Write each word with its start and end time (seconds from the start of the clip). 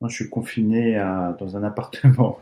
Moi, 0.00 0.08
je 0.08 0.14
suis 0.14 0.30
confiné 0.30 0.96
à, 0.96 1.36
dans 1.38 1.56
un 1.56 1.62
appartement 1.70 2.38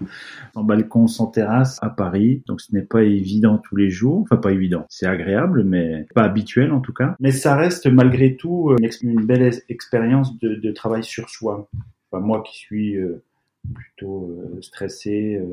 en 0.55 0.63
balcon 0.65 1.07
sans 1.07 1.27
terrasse 1.27 1.79
à 1.83 1.91
Paris, 1.91 2.43
donc 2.47 2.61
ce 2.61 2.75
n'est 2.75 2.83
pas 2.83 3.03
évident 3.03 3.59
tous 3.59 3.77
les 3.77 3.91
jours. 3.91 4.21
Enfin, 4.23 4.37
pas 4.37 4.53
évident. 4.53 4.87
C'est 4.89 5.07
agréable, 5.07 5.65
mais 5.65 6.07
pas 6.15 6.23
habituel 6.23 6.73
en 6.73 6.81
tout 6.81 6.93
cas. 6.93 7.17
Mais 7.21 7.33
ça 7.33 7.57
reste 7.57 7.87
malgré 7.87 8.37
tout 8.37 8.75
une, 8.79 8.85
ex- 8.85 9.03
une 9.03 9.25
belle 9.27 9.43
ex- 9.43 9.63
expérience 9.69 10.39
de, 10.39 10.55
de 10.55 10.73
travail 10.73 11.03
sur 11.05 11.29
soi. 11.29 11.69
Enfin, 12.11 12.25
moi 12.25 12.43
qui 12.43 12.57
suis 12.57 12.97
euh, 12.97 13.23
plutôt 13.75 14.31
euh, 14.31 14.61
stressé, 14.63 15.37
euh, 15.37 15.45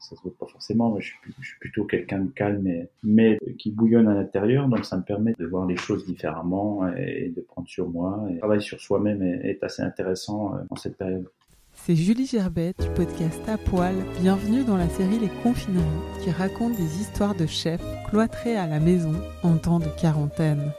ça 0.00 0.16
se 0.16 0.22
voit 0.22 0.32
pas 0.40 0.46
forcément, 0.46 0.92
mais 0.94 1.00
je 1.02 1.08
suis, 1.42 1.58
plutôt 1.60 1.84
quelqu'un 1.84 2.20
de 2.20 2.30
calme, 2.30 2.62
mais, 2.62 2.88
mais 3.04 3.38
qui 3.58 3.70
bouillonne 3.70 4.08
à 4.08 4.14
l'intérieur, 4.14 4.66
donc 4.66 4.84
ça 4.84 4.96
me 4.96 5.02
permet 5.02 5.34
de 5.38 5.46
voir 5.46 5.66
les 5.66 5.76
choses 5.76 6.04
différemment 6.06 6.88
et 6.96 7.32
de 7.36 7.40
prendre 7.42 7.68
sur 7.68 7.88
moi. 7.88 8.24
Et 8.28 8.32
le 8.32 8.38
travail 8.38 8.62
sur 8.62 8.80
soi-même 8.80 9.22
est, 9.22 9.50
est 9.50 9.62
assez 9.62 9.82
intéressant 9.82 10.54
euh, 10.56 10.60
en 10.70 10.76
cette 10.76 10.96
période. 10.96 11.28
C'est 11.86 11.96
Julie 11.96 12.26
Gerbet 12.26 12.74
du 12.78 12.88
podcast 12.90 13.40
À 13.48 13.56
Poil. 13.56 14.04
Bienvenue 14.20 14.64
dans 14.64 14.76
la 14.76 14.88
série 14.90 15.18
Les 15.18 15.30
Confineries 15.42 15.84
qui 16.22 16.30
raconte 16.30 16.76
des 16.76 17.00
histoires 17.00 17.34
de 17.34 17.46
chefs 17.46 17.82
cloîtrés 18.10 18.54
à 18.56 18.66
la 18.66 18.80
maison 18.80 19.14
en 19.42 19.56
temps 19.56 19.78
de 19.78 19.88
quarantaine. 19.98 20.72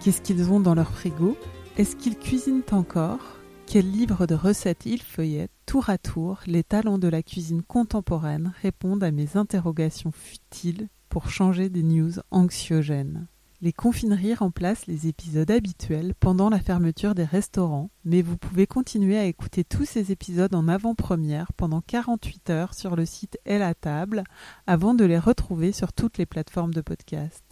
Qu'est-ce 0.00 0.22
qu'ils 0.22 0.50
ont 0.50 0.60
dans 0.60 0.74
leur 0.74 0.90
frigo? 0.90 1.36
Est-ce 1.76 1.94
qu'ils 1.94 2.18
cuisinent 2.18 2.62
encore? 2.72 3.20
Quels 3.66 3.90
livres 3.90 4.26
de 4.26 4.34
recettes 4.34 4.86
ils 4.86 5.02
feuillettent 5.02 5.50
Tour 5.66 5.90
à 5.90 5.98
tour, 5.98 6.40
les 6.46 6.64
talents 6.64 6.98
de 6.98 7.08
la 7.08 7.22
cuisine 7.22 7.62
contemporaine 7.62 8.54
répondent 8.62 9.04
à 9.04 9.10
mes 9.10 9.36
interrogations 9.36 10.12
futiles 10.12 10.88
pour 11.10 11.28
changer 11.28 11.68
des 11.68 11.82
news 11.82 12.12
anxiogènes. 12.30 13.26
Les 13.66 13.72
confineries 13.72 14.34
remplacent 14.34 14.86
les 14.86 15.08
épisodes 15.08 15.50
habituels 15.50 16.14
pendant 16.20 16.50
la 16.50 16.60
fermeture 16.60 17.16
des 17.16 17.24
restaurants, 17.24 17.90
mais 18.04 18.22
vous 18.22 18.36
pouvez 18.36 18.68
continuer 18.68 19.18
à 19.18 19.24
écouter 19.24 19.64
tous 19.64 19.84
ces 19.84 20.12
épisodes 20.12 20.54
en 20.54 20.68
avant-première 20.68 21.52
pendant 21.52 21.80
48 21.80 22.50
heures 22.50 22.74
sur 22.74 22.94
le 22.94 23.04
site 23.04 23.40
Elle 23.44 23.62
à 23.62 23.74
table 23.74 24.22
avant 24.68 24.94
de 24.94 25.04
les 25.04 25.18
retrouver 25.18 25.72
sur 25.72 25.92
toutes 25.92 26.16
les 26.16 26.26
plateformes 26.26 26.72
de 26.72 26.80
podcast. 26.80 27.42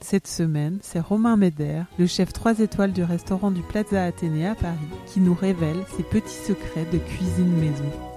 Cette 0.00 0.26
semaine, 0.26 0.78
c'est 0.82 1.00
Romain 1.00 1.38
Meder, 1.38 1.84
le 1.98 2.06
chef 2.06 2.34
3 2.34 2.60
étoiles 2.60 2.92
du 2.92 3.02
restaurant 3.02 3.50
du 3.50 3.62
Plaza 3.62 4.04
Athénée 4.04 4.46
à 4.46 4.54
Paris, 4.54 4.76
qui 5.06 5.20
nous 5.20 5.32
révèle 5.32 5.86
ses 5.96 6.02
petits 6.02 6.28
secrets 6.28 6.84
de 6.92 6.98
cuisine 6.98 7.56
maison. 7.56 8.15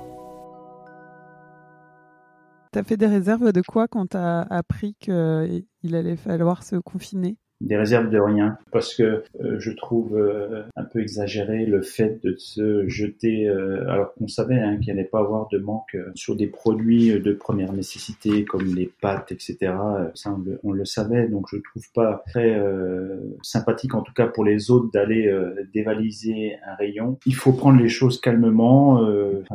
T'as 2.71 2.83
fait 2.83 2.97
des 2.97 3.07
réserves 3.07 3.51
de 3.51 3.61
quoi 3.61 3.87
quand 3.87 4.07
t'as 4.07 4.41
appris 4.41 4.95
qu'il 4.99 5.95
allait 5.95 6.15
falloir 6.15 6.63
se 6.63 6.75
confiner? 6.75 7.37
Des 7.61 7.75
réserves 7.75 8.09
de 8.09 8.17
rien 8.17 8.57
parce 8.71 8.95
que 8.95 9.23
euh, 9.43 9.59
je 9.59 9.71
trouve 9.71 10.15
euh, 10.15 10.63
un 10.77 10.85
peu 10.85 11.01
exagéré 11.01 11.65
le 11.65 11.81
fait 11.81 12.21
de 12.23 12.35
se 12.37 12.87
jeter 12.87 13.49
euh, 13.49 13.85
alors 13.89 14.13
qu'on 14.13 14.29
savait 14.29 14.61
hein, 14.61 14.77
qu'il 14.77 14.91
allait 14.91 15.03
pas 15.03 15.19
avoir 15.19 15.49
de 15.49 15.57
manque 15.57 15.95
euh, 15.95 16.09
sur 16.15 16.37
des 16.37 16.47
produits 16.47 17.19
de 17.19 17.33
première 17.33 17.73
nécessité 17.73 18.45
comme 18.45 18.73
les 18.75 18.89
pâtes 19.01 19.33
etc 19.33 19.73
ça 20.15 20.33
on 20.63 20.71
le, 20.71 20.85
savait 20.85 21.27
donc 21.27 21.47
je 21.51 21.57
trouve 21.57 21.83
pas 21.93 22.23
très 22.27 22.57
euh, 22.57 23.17
sympathique 23.41 23.93
en 23.93 24.03
tout 24.03 24.13
cas 24.13 24.27
pour 24.27 24.45
les 24.45 24.71
autres 24.71 24.89
d'aller 24.93 25.27
euh, 25.27 25.53
dévaliser 25.73 26.55
un 26.65 26.75
rayon. 26.75 27.19
Il 27.25 27.35
faut 27.35 27.51
prendre 27.51 27.81
les 27.81 27.89
choses 27.89 28.21
calmement 28.21 29.01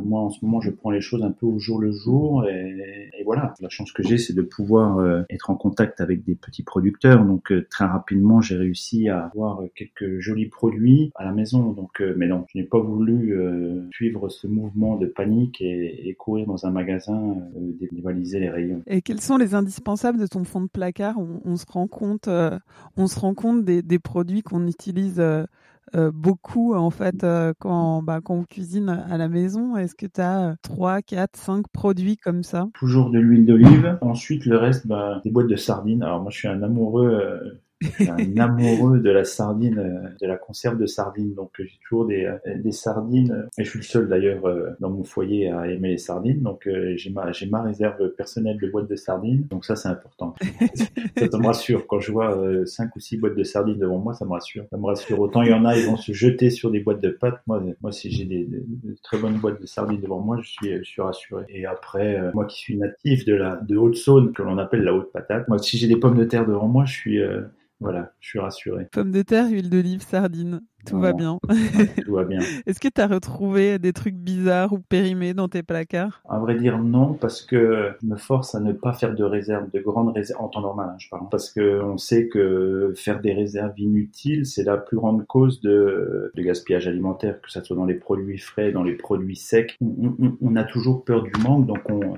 moi 0.05 0.21
en 0.21 0.29
ce 0.29 0.45
moment 0.45 0.61
je 0.61 0.71
prends 0.71 0.91
les 0.91 1.01
choses 1.01 1.23
un 1.23 1.31
peu 1.31 1.47
au 1.47 1.59
jour 1.59 1.81
le 1.81 1.91
jour 1.91 2.45
la 3.33 3.69
chance 3.69 3.93
que 3.93 4.03
j'ai 4.03 4.19
c'est 4.19 4.35
de 4.35 4.43
pouvoir 4.43 5.25
être 5.31 5.51
en 5.51 5.55
contact 5.55 6.01
avec 6.01 6.25
des 6.25 6.35
petits 6.35 6.63
producteurs 6.63 7.25
donc 7.25 7.53
très 7.71 7.85
rapidement, 7.85 8.41
j'ai 8.41 8.57
réussi 8.57 9.09
à 9.09 9.27
avoir 9.27 9.61
quelques 9.75 10.21
jolis 10.21 10.47
produits 10.47 11.13
à 11.15 11.25
la 11.25 11.33
maison. 11.33 11.73
Donc, 11.73 12.01
euh, 12.01 12.15
mais 12.17 12.27
non, 12.27 12.45
je 12.53 12.59
n'ai 12.59 12.65
pas 12.65 12.79
voulu 12.79 13.37
euh, 13.37 13.89
suivre 13.93 14.29
ce 14.29 14.47
mouvement 14.47 14.97
de 14.97 15.07
panique 15.07 15.61
et, 15.61 16.15
courir 16.19 16.47
dans 16.47 16.65
un 16.65 16.71
magasin, 16.71 17.37
euh, 17.57 17.87
dévaliser 17.93 18.39
les 18.39 18.49
rayons. 18.49 18.83
Et 18.87 19.03
quels 19.03 19.21
sont 19.21 19.37
les 19.37 19.55
indispensables 19.55 20.19
de 20.19 20.27
ton 20.27 20.45
fond 20.45 20.63
de 20.63 20.69
placard? 20.69 21.17
On, 21.45 21.57
se 21.57 21.67
rend 21.69 21.89
compte, 21.89 22.29
euh, 22.29 22.59
on 22.97 23.07
se 23.07 23.19
rend 23.19 23.35
compte 23.35 23.65
des 23.65 23.99
produits 23.99 24.43
qu'on 24.43 24.67
utilise. 24.67 25.21
Euh, 25.95 26.11
beaucoup 26.13 26.75
en 26.75 26.91
fait 26.91 27.23
euh, 27.25 27.53
quand, 27.59 28.03
bah, 28.03 28.21
quand 28.25 28.35
on 28.35 28.45
cuisine 28.45 28.89
à 28.89 29.17
la 29.17 29.29
maison. 29.29 29.77
Est-ce 29.77 29.95
que 29.95 30.07
tu 30.07 30.21
as 30.21 30.57
3, 30.63 31.03
4, 31.03 31.37
5 31.37 31.69
produits 31.69 32.17
comme 32.17 32.43
ça? 32.43 32.69
Toujours 32.75 33.11
de 33.11 33.19
l'huile 33.19 33.47
d'olive. 33.47 33.99
Ensuite, 34.01 34.47
le 34.47 34.57
reste, 34.57 34.87
bah, 34.87 35.21
des 35.25 35.31
boîtes 35.31 35.47
de 35.47 35.57
sardines. 35.57 36.03
Alors 36.03 36.21
moi, 36.21 36.31
je 36.31 36.39
suis 36.39 36.49
un 36.49 36.63
amoureux 36.63 37.09
euh, 37.09 37.61
un 38.01 38.39
amoureux 38.39 39.01
de 39.01 39.11
la 39.11 39.25
sardine, 39.25 40.15
de 40.21 40.27
la 40.27 40.37
conserve 40.37 40.79
de 40.79 40.87
sardines. 40.87 41.35
Donc 41.35 41.51
j'ai 41.59 41.79
toujours 41.83 42.07
des, 42.07 42.31
des 42.57 42.73
sardines. 42.73 43.49
Et 43.59 43.65
je 43.65 43.71
suis 43.71 43.79
le 43.79 43.85
seul 43.85 44.09
d'ailleurs 44.09 44.43
dans 44.81 44.91
mon 44.91 45.05
foyer 45.05 45.51
à 45.51 45.69
aimer 45.69 45.91
les 45.91 45.99
sardines. 45.99 46.43
Donc 46.43 46.69
j'ai 46.97 47.11
ma 47.11 47.33
j'ai 47.33 47.47
ma 47.47 47.63
réserve 47.63 48.09
personnelle 48.17 48.59
de 48.61 48.69
boîtes 48.69 48.89
de 48.89 48.97
sardines. 48.97 49.47
Donc 49.49 49.65
ça 49.65 49.77
c'est 49.77 49.89
important. 49.89 50.35
ça, 51.17 51.39
me 51.39 51.47
rassure 51.47 51.87
quand 51.87 52.01
je 52.01 52.13
vois 52.13 52.67
cinq 52.67 52.95
ou 52.97 53.01
six 53.01 53.17
boîtes 53.17 53.37
de 53.37 53.45
sardines 53.45 53.79
devant 53.79 53.99
moi, 53.99 54.15
ça 54.15 54.25
me 54.25 54.31
rassure. 54.31 54.65
Ça 54.71 54.77
me 54.77 54.87
rassure. 54.87 55.21
Autant 55.21 55.43
il 55.43 55.51
y 55.51 55.55
en 55.55 55.65
a, 55.65 55.77
ils 55.77 55.87
vont 55.87 55.97
se 55.97 56.13
jeter 56.13 56.51
sur 56.51 56.71
des 56.71 56.81
boîtes 56.81 57.01
de 57.01 57.11
pâtes. 57.11 57.41
Moi, 57.47 57.63
moi 57.81 57.93
si 57.93 58.11
j'ai 58.11 58.25
des, 58.25 58.45
des, 58.45 58.95
très 59.03 59.19
bonnes 59.19 59.39
boîtes 59.39 59.61
de 59.61 59.67
sardines 59.67 60.01
devant 60.01 60.21
moi, 60.21 60.39
je 60.43 60.49
suis 60.49 60.79
je 60.79 60.85
suis 60.85 61.03
rassuré. 61.03 61.45
Et 61.49 61.67
après, 61.67 62.21
moi 62.33 62.47
qui 62.47 62.59
suis 62.59 62.77
natif 62.77 63.25
de 63.25 63.35
la 63.35 63.57
de 63.57 63.77
Haute-Saône, 63.77 64.33
que 64.33 64.43
l'on 64.43 64.59
appelle 64.59 64.83
la 64.83 64.95
haute 64.95 65.13
patate, 65.13 65.49
moi 65.49 65.59
si 65.59 65.79
j'ai 65.79 65.89
des 65.89 65.97
pommes 65.97 66.17
de 66.17 66.25
terre 66.25 66.47
devant 66.47 66.69
moi, 66.69 66.85
je 66.85 66.93
suis 66.93 67.21
voilà, 67.85 68.13
je 68.19 68.29
suis 68.31 68.39
rassuré. 68.39 68.89
Pommes 68.93 69.11
de 69.11 69.21
terre, 69.21 69.47
huile 69.51 69.69
d'olive, 69.69 70.01
sardines, 70.01 70.63
tout 70.87 70.99
va 70.99 71.13
bien. 71.13 71.39
tout 72.03 72.15
va 72.15 72.25
bien. 72.25 72.39
Est-ce 72.67 72.81
que 72.81 72.89
tu 72.89 72.99
as 72.99 73.07
retrouvé 73.07 73.79
des 73.79 73.93
trucs 73.93 74.15
bizarres 74.15 74.73
ou 74.73 74.79
périmés 74.79 75.35
dans 75.35 75.49
tes 75.49 75.63
placards? 75.63 76.23
À 76.27 76.39
vrai 76.39 76.55
dire, 76.55 76.79
non, 76.79 77.13
parce 77.13 77.43
que 77.43 77.93
je 78.01 78.07
me 78.07 78.17
force 78.17 78.55
à 78.55 78.61
ne 78.61 78.73
pas 78.73 78.95
faire 78.95 79.15
de 79.15 79.23
réserve, 79.23 79.71
de 79.71 79.81
grandes 79.81 80.15
réserves, 80.15 80.41
en 80.41 80.49
temps 80.49 80.63
normal, 80.63 80.93
hein, 80.95 80.97
je 80.99 81.11
parle. 81.11 81.29
Parce 81.31 81.51
que 81.51 81.83
on 81.83 81.99
sait 81.99 82.29
que 82.29 82.95
faire 82.97 83.21
des 83.21 83.35
réserves 83.35 83.79
inutiles, 83.79 84.47
c'est 84.47 84.65
la 84.65 84.79
plus 84.79 84.97
grande 84.97 85.27
cause 85.27 85.61
de, 85.61 86.33
de, 86.35 86.43
gaspillage 86.43 86.89
alimentaire, 86.89 87.39
que 87.43 87.51
ce 87.51 87.63
soit 87.63 87.77
dans 87.77 87.85
les 87.85 87.97
produits 87.97 88.39
frais, 88.39 88.73
dans 88.73 88.83
les 88.83 88.95
produits 88.95 89.37
secs. 89.37 89.77
On, 89.83 90.15
on, 90.19 90.39
on 90.41 90.57
a 90.57 90.65
toujours 90.65 91.05
peur 91.05 91.23
du 91.23 91.33
manque, 91.43 91.67
donc 91.67 91.81
on 91.91 92.17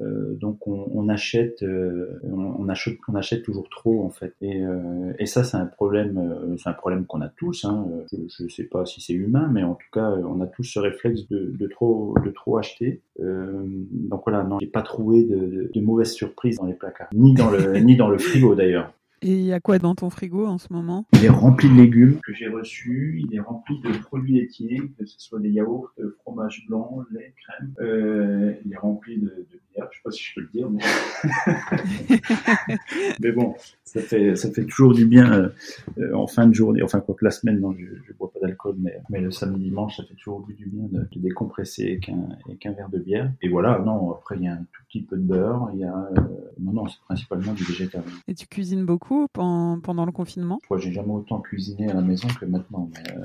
euh, 0.00 0.34
donc 0.34 0.66
on, 0.66 0.90
on 0.92 1.08
achète, 1.08 1.62
euh, 1.62 2.18
on, 2.22 2.68
achète, 2.68 2.98
on 3.08 3.14
achète 3.14 3.42
toujours 3.42 3.68
trop 3.68 4.04
en 4.04 4.10
fait. 4.10 4.34
Et, 4.40 4.64
euh, 4.64 5.12
et 5.18 5.26
ça 5.26 5.44
c'est 5.44 5.56
un 5.56 5.66
problème, 5.66 6.18
euh, 6.18 6.56
c'est 6.56 6.68
un 6.68 6.74
problème 6.74 7.06
qu'on 7.06 7.20
a 7.20 7.28
tous. 7.28 7.64
Hein. 7.64 7.86
Je 8.12 8.44
ne 8.44 8.48
sais 8.48 8.64
pas 8.64 8.86
si 8.86 9.00
c'est 9.00 9.12
humain, 9.12 9.48
mais 9.52 9.62
en 9.62 9.74
tout 9.74 9.90
cas 9.92 10.10
on 10.10 10.40
a 10.40 10.46
tous 10.46 10.64
ce 10.64 10.78
réflexe 10.78 11.28
de, 11.28 11.52
de 11.56 11.66
trop, 11.66 12.14
de 12.24 12.30
trop 12.30 12.58
acheter. 12.58 13.02
donc 13.18 14.22
voilà, 14.26 14.44
non, 14.44 14.58
j'ai 14.60 14.66
pas 14.66 14.82
trouvé 14.82 15.24
de, 15.24 15.36
de, 15.36 15.70
de 15.74 15.80
mauvaises 15.80 16.12
surprises 16.12 16.58
dans 16.58 16.66
les 16.66 16.74
placards, 16.74 17.08
ni 17.12 17.34
dans 17.34 17.50
le, 17.50 17.78
ni 17.78 17.96
dans 17.96 18.08
le 18.08 18.18
frigo 18.18 18.54
d'ailleurs. 18.54 18.92
Et 19.22 19.32
il 19.32 19.44
y 19.44 19.52
a 19.52 19.60
quoi 19.60 19.78
dans 19.78 19.94
ton 19.94 20.10
frigo 20.10 20.46
en 20.46 20.58
ce 20.58 20.72
moment? 20.72 21.06
Il 21.14 21.24
est 21.24 21.30
rempli 21.30 21.68
de 21.68 21.74
légumes 21.74 22.20
que 22.22 22.34
j'ai 22.34 22.48
reçus, 22.48 23.24
il 23.26 23.34
est 23.34 23.40
rempli 23.40 23.80
de 23.80 23.96
produits 23.98 24.34
laitiers, 24.34 24.82
que 24.98 25.06
ce 25.06 25.18
soit 25.18 25.40
des 25.40 25.50
yaourts, 25.50 25.92
de 25.98 26.14
fromage 26.20 26.66
blanc, 26.68 27.04
lait, 27.10 27.34
crème. 27.42 27.74
Euh, 27.80 28.52
il 28.64 28.72
est 28.72 28.76
rempli 28.76 29.18
de, 29.18 29.26
de 29.28 29.60
bière, 29.72 29.88
je 29.90 29.96
sais 29.96 30.02
pas 30.04 30.10
si 30.10 30.22
je 30.24 30.34
peux 30.34 30.40
le 30.42 30.48
dire, 30.52 30.68
mais, 30.70 30.82
mais 33.20 33.32
bon, 33.32 33.54
ça 33.94 34.00
fait 34.00 34.36
ça 34.36 34.50
fait 34.50 34.64
toujours 34.64 34.92
du 34.94 35.06
bien 35.06 35.50
euh, 35.98 36.14
en 36.14 36.26
fin 36.26 36.46
de 36.46 36.54
journée. 36.54 36.82
Enfin 36.82 37.00
quoi 37.00 37.14
que 37.14 37.24
la 37.24 37.30
semaine, 37.30 37.60
non, 37.60 37.72
je, 37.72 37.86
je 38.06 38.12
bois 38.12 38.30
pas 38.32 38.40
d'alcool, 38.40 38.74
mais 38.78 39.00
mais 39.10 39.20
le 39.20 39.30
samedi 39.30 39.64
dimanche, 39.64 39.96
ça 39.96 40.02
fait 40.04 40.14
toujours 40.14 40.44
du 40.46 40.66
bien 40.66 40.86
de, 40.90 41.00
de 41.10 41.18
décompresser 41.20 41.84
avec 41.92 42.08
un 42.08 42.28
avec 42.46 42.66
un 42.66 42.72
verre 42.72 42.88
de 42.90 42.98
bière. 42.98 43.30
Et 43.42 43.48
voilà, 43.48 43.78
non, 43.78 44.10
après 44.12 44.36
il 44.36 44.44
y 44.44 44.48
a 44.48 44.52
un 44.54 44.56
tout 44.72 44.82
petit 44.88 45.02
peu 45.02 45.16
de 45.16 45.22
beurre. 45.22 45.70
Il 45.74 45.80
y 45.80 45.84
a, 45.84 45.94
euh, 45.94 46.20
non, 46.60 46.72
non, 46.72 46.86
c'est 46.88 47.00
principalement 47.06 47.52
du 47.52 47.64
végétal. 47.64 48.02
Et 48.28 48.34
tu 48.34 48.46
cuisines 48.46 48.84
beaucoup 48.84 49.26
pen- 49.32 49.80
pendant 49.82 50.04
le 50.06 50.12
confinement? 50.12 50.58
Que 50.68 50.78
j'ai 50.78 50.92
jamais 50.92 51.12
autant 51.12 51.40
cuisiné 51.40 51.90
à 51.90 51.94
la 51.94 52.00
maison 52.02 52.28
que 52.40 52.46
maintenant. 52.46 52.90
Mais, 52.92 53.12
euh, 53.16 53.22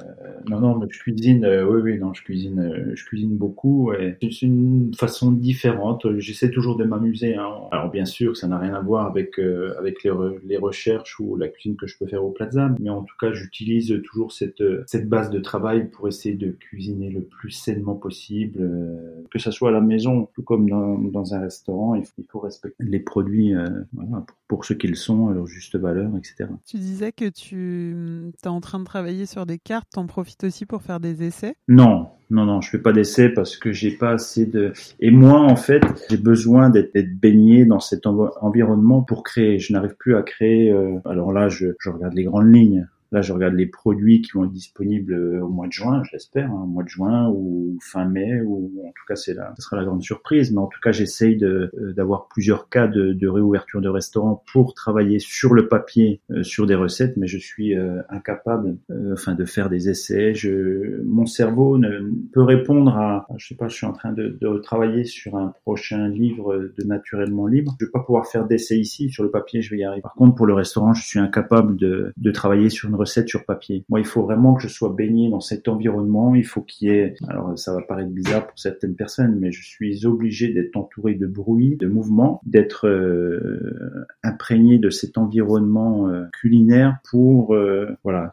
non, 0.50 0.60
non, 0.60 0.77
mais 0.77 0.88
je 0.89 1.00
cuisine. 1.00 1.44
euh, 1.45 1.66
oui, 1.69 1.81
oui, 1.81 2.00
non, 2.00 2.13
je 2.13 2.24
cuisine. 2.24 2.60
euh, 2.60 2.92
je 2.95 3.06
cuisine 3.06 3.36
beaucoup. 3.38 3.92
Et 3.94 4.18
c'est 4.21 4.45
une 4.45 4.94
façon 4.95 5.31
différente. 5.31 6.06
J'essaie 6.19 6.51
toujours 6.51 6.75
de 6.77 6.83
m'amuser. 6.83 7.36
Hein. 7.36 7.48
Alors 7.71 7.89
bien 7.92 8.06
sûr, 8.06 8.36
ça 8.38 8.48
n'a 8.48 8.57
rien 8.57 8.74
à 8.74 8.81
voir 8.81 9.06
avec 9.07 9.39
euh, 9.39 9.74
avec 9.80 10.04
les, 10.04 10.12
les 10.45 10.57
recherches 10.59 11.19
ou 11.19 11.35
la 11.35 11.47
cuisine 11.47 11.75
que 11.75 11.88
je 11.88 11.97
peux 11.97 12.07
faire 12.07 12.23
au 12.23 12.31
Plaza. 12.31 12.73
Mais 12.79 12.89
en 12.89 13.03
tout 13.03 13.15
cas, 13.19 13.31
j'utilise 13.33 14.01
toujours 14.03 14.31
cette 14.31 14.61
euh, 14.61 14.83
cette 14.88 15.09
base 15.09 15.29
de 15.29 15.39
travail 15.39 15.89
pour 15.89 16.07
essayer 16.07 16.35
de 16.35 16.51
cuisiner 16.51 17.09
le 17.09 17.21
plus 17.21 17.51
sainement 17.51 17.95
possible, 17.95 18.59
euh, 18.61 19.23
que 19.31 19.39
ça 19.39 19.51
soit 19.51 19.69
à 19.69 19.71
la 19.71 19.81
maison, 19.81 20.29
tout 20.33 20.44
comme 20.44 20.69
dans, 20.69 20.97
dans 20.97 21.33
un 21.33 21.39
restaurant. 21.39 21.95
Il 21.95 22.06
faut, 22.06 22.13
il 22.17 22.25
faut 22.29 22.39
respecter 22.39 22.83
les 22.83 23.00
produits 23.00 23.56
euh, 23.56 23.67
voilà, 23.94 24.23
pour, 24.25 24.38
pour 24.47 24.65
ce 24.65 24.73
qu'ils 24.73 24.95
sont, 24.95 25.29
à 25.29 25.33
leur 25.33 25.47
juste 25.47 25.75
valeur, 25.77 26.11
etc. 26.17 26.50
Tu 26.65 26.77
disais 26.77 27.11
que 27.11 27.29
tu 27.29 28.31
es 28.44 28.47
en 28.47 28.61
train 28.61 28.79
de 28.79 28.85
travailler 28.85 29.25
sur 29.25 29.45
des 29.45 29.57
cartes, 29.57 29.88
t'en 29.91 30.06
profites 30.06 30.44
aussi 30.44 30.65
pour 30.65 30.81
faire 30.81 31.00
des 31.00 31.23
essais? 31.23 31.56
Non, 31.67 32.09
non, 32.30 32.46
non, 32.46 32.62
je 32.62 32.70
fais 32.70 32.78
pas 32.78 32.94
d'essai 32.94 33.30
parce 33.30 33.58
que 33.58 33.72
j'ai 33.72 33.92
pas 33.92 34.12
assez 34.12 34.46
de. 34.46 34.72
Et 35.00 35.10
moi, 35.10 35.40
en 35.40 35.56
fait, 35.56 35.81
j'ai 36.10 36.18
besoin 36.18 36.70
d'être 36.70 36.94
baigné 37.20 37.66
dans 37.66 37.80
cet 37.80 38.06
env- 38.06 38.31
environnement 38.42 39.02
pour 39.02 39.24
créer. 39.24 39.58
Je 39.60 39.74
n'arrive 39.74 39.96
plus 39.98 40.16
à 40.16 40.22
créer. 40.22 40.72
euh, 40.72 41.00
Alors 41.06 41.31
là, 41.34 41.50
je 41.50 41.68
regarde 41.86 42.14
les 42.14 42.26
grandes 42.26 42.54
lignes. 42.54 42.88
Là, 43.11 43.21
je 43.21 43.33
regarde 43.33 43.56
les 43.56 43.65
produits 43.65 44.21
qui 44.21 44.31
vont 44.33 44.45
être 44.45 44.51
disponibles 44.51 45.13
euh, 45.13 45.41
au 45.41 45.50
mois 45.50 45.67
de 45.67 45.71
juin, 45.71 46.03
je 46.03 46.11
l'espère, 46.13 46.51
hein, 46.51 46.61
au 46.63 46.67
mois 46.67 46.83
de 46.83 46.89
juin 46.89 47.29
ou 47.29 47.77
fin 47.81 48.06
mai, 48.06 48.41
ou 48.41 48.83
en 48.85 48.89
tout 48.89 49.06
cas, 49.07 49.15
c'est 49.15 49.33
la, 49.33 49.53
ce 49.57 49.63
sera 49.63 49.77
la 49.77 49.85
grande 49.85 50.03
surprise. 50.03 50.51
Mais 50.51 50.59
en 50.59 50.67
tout 50.67 50.79
cas, 50.81 50.91
j'essaye 50.91 51.38
de, 51.38 51.71
euh, 51.79 51.94
d'avoir 51.94 52.27
plusieurs 52.27 52.69
cas 52.69 52.88
de, 52.88 53.13
de 53.13 53.27
réouverture 53.27 53.81
de 53.81 53.89
restaurants 53.89 54.44
pour 54.51 54.73
travailler 54.73 55.19
sur 55.19 55.53
le 55.53 55.67
papier 55.67 56.21
euh, 56.31 56.44
sur 56.44 56.67
des 56.67 56.75
recettes, 56.75 57.17
mais 57.17 57.27
je 57.27 57.38
suis 57.38 57.75
euh, 57.75 58.01
incapable, 58.09 58.77
euh, 58.91 59.13
enfin, 59.13 59.33
de 59.33 59.45
faire 59.45 59.69
des 59.69 59.89
essais. 59.89 60.33
Je, 60.33 61.01
mon 61.03 61.25
cerveau 61.25 61.77
ne 61.77 62.11
peut 62.31 62.44
répondre 62.44 62.95
à, 62.95 63.25
je 63.38 63.47
sais 63.47 63.56
pas, 63.56 63.67
je 63.67 63.75
suis 63.75 63.85
en 63.85 63.94
train 63.94 64.13
de, 64.13 64.38
de 64.39 64.57
travailler 64.59 65.03
sur 65.03 65.35
un 65.35 65.53
prochain 65.63 66.07
livre 66.07 66.69
de 66.77 66.83
naturellement 66.85 67.47
libre. 67.47 67.75
Je 67.79 67.85
vais 67.85 67.91
pas 67.91 68.01
pouvoir 68.01 68.27
faire 68.27 68.45
d'essais 68.45 68.77
ici 68.77 69.09
sur 69.09 69.23
le 69.23 69.31
papier, 69.31 69.61
je 69.61 69.71
vais 69.71 69.81
y 69.81 69.83
arriver. 69.83 70.01
Par 70.01 70.13
contre, 70.13 70.35
pour 70.35 70.45
le 70.45 70.53
restaurant, 70.53 70.94
je 70.94 71.03
suis 71.06 71.19
incapable 71.19 71.75
de, 71.75 72.13
de 72.15 72.31
travailler 72.31 72.69
sur 72.69 72.89
une 72.89 72.95
recette 73.00 73.28
sur 73.28 73.46
papier. 73.46 73.84
Moi, 73.90 74.00
il 74.00 74.06
faut 74.06 74.24
vraiment 74.24 74.54
que 74.54 74.62
je 74.62 74.68
sois 74.68 74.90
baigné 74.90 75.30
dans 75.30 75.40
cet 75.40 75.68
environnement. 75.68 76.36
Il 76.36 76.46
faut 76.46 76.62
qu'il 76.62 76.90
y 76.90 76.92
ait, 76.92 77.16
alors 77.28 77.57
ça 77.57 77.74
va 77.74 77.81
paraître 77.81 78.12
bizarre 78.12 78.48
pour 78.48 78.60
certaines 78.60 78.96
personnes, 78.96 79.38
mais 79.40 79.51
je 79.51 79.63
suis 79.63 80.06
obligé 80.06 80.54
d'être 80.54 80.75
entouré 80.75 81.16
de 81.16 81.28
bruit, 81.28 81.78
de 81.78 81.88
mouvement, 81.88 82.42
d'être 82.46 82.88
euh, 82.88 84.06
imprégné 84.24 84.78
de 84.78 84.90
cet 84.90 85.18
environnement 85.18 86.10
euh, 86.10 86.25
culinaire 86.34 86.98
pour, 87.10 87.56
euh, 87.56 87.88
voilà, 88.04 88.31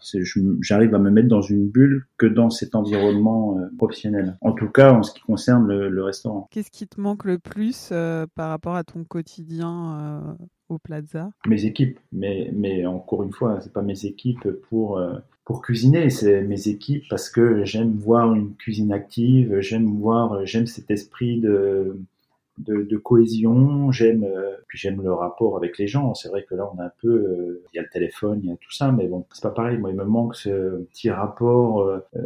j'arrive 0.60 0.94
à 0.94 0.98
me 0.98 1.10
mettre 1.10 1.28
dans 1.28 1.42
une 1.42 1.68
bulle 1.68 2.06
que 2.18 2.26
dans 2.26 2.50
cet 2.50 2.74
environnement 2.74 3.58
professionnel. 3.78 4.36
En 4.40 4.52
tout 4.52 4.68
cas, 4.68 4.92
en 4.92 5.02
ce 5.02 5.12
qui 5.12 5.20
concerne 5.20 5.66
le, 5.66 6.06
restaurant. 6.06 6.48
Qu'est-ce 6.50 6.70
qui 6.70 6.86
te 6.86 7.00
manque 7.00 7.24
le 7.24 7.38
plus 7.38 7.92
par 8.34 8.50
rapport 8.50 8.76
à 8.76 8.84
ton 8.84 9.04
quotidien 9.04 10.36
au 10.68 10.78
Plaza 10.78 11.30
mes 11.46 11.64
équipes. 11.64 11.98
Mais, 12.12 12.50
mais 12.52 12.86
encore 12.86 13.22
une 13.22 13.32
fois, 13.32 13.60
c'est 13.60 13.72
pas 13.72 13.82
mes 13.82 14.04
équipes 14.06 14.48
pour 14.68 14.98
euh, 14.98 15.18
pour 15.44 15.62
cuisiner, 15.62 16.10
c'est 16.10 16.42
mes 16.42 16.66
équipes 16.66 17.04
parce 17.08 17.30
que 17.30 17.64
j'aime 17.64 17.92
voir 17.96 18.34
une 18.34 18.54
cuisine 18.56 18.92
active, 18.92 19.60
j'aime 19.60 19.86
voir, 19.86 20.44
j'aime 20.44 20.66
cet 20.66 20.90
esprit 20.90 21.40
de 21.40 22.00
de, 22.58 22.82
de 22.82 22.96
cohésion, 22.96 23.90
j'aime 23.92 24.24
euh, 24.24 24.56
puis 24.68 24.78
j'aime 24.78 25.02
le 25.02 25.12
rapport 25.12 25.56
avec 25.56 25.78
les 25.78 25.86
gens. 25.86 26.14
C'est 26.14 26.28
vrai 26.28 26.44
que 26.48 26.54
là 26.54 26.68
on 26.74 26.78
a 26.80 26.84
un 26.86 26.92
peu, 27.02 27.08
euh, 27.08 27.62
il 27.72 27.76
y 27.76 27.78
a 27.78 27.82
le 27.82 27.88
téléphone, 27.88 28.40
il 28.42 28.48
y 28.50 28.52
a 28.52 28.56
tout 28.56 28.72
ça, 28.72 28.90
mais 28.92 29.06
bon 29.08 29.24
c'est 29.32 29.42
pas 29.42 29.50
pareil. 29.50 29.78
Moi 29.78 29.90
il 29.90 29.96
me 29.96 30.04
manque 30.04 30.34
ce 30.36 30.82
petit 30.84 31.10
rapport 31.10 31.80
euh, 31.82 31.98
euh, 32.16 32.22